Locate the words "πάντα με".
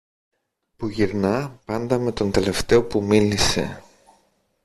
1.65-2.11